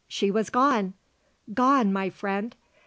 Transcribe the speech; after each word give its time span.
She 0.07 0.31
was 0.31 0.49
gone. 0.49 0.95
Gone, 1.53 1.93
my 1.93 2.09
friend. 2.09 2.55